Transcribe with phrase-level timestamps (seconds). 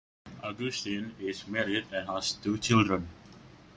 [0.43, 3.07] Augustin is married and has two children.